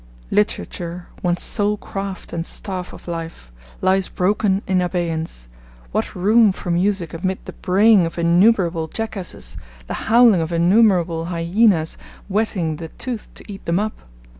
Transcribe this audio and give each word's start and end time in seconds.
Literature, 0.31 1.05
one's 1.21 1.43
sole 1.43 1.77
craft 1.77 2.33
and 2.33 2.43
staff 2.43 2.91
of 2.91 3.07
life, 3.07 3.51
lies 3.81 4.07
broken 4.07 4.63
in 4.65 4.81
abeyance; 4.81 5.47
what 5.91 6.15
room 6.15 6.51
for 6.51 6.71
music 6.71 7.13
amid 7.13 7.37
the 7.45 7.53
braying 7.53 8.07
of 8.07 8.17
innumerable 8.17 8.87
jackasses, 8.87 9.57
the 9.85 9.93
howling 10.09 10.41
of 10.41 10.51
innumerable 10.51 11.25
hyaenas 11.25 11.99
whetting 12.27 12.77
the 12.77 12.87
tooth 12.87 13.31
to 13.35 13.43
eat 13.47 13.63
them 13.65 13.79
up? 13.79 13.93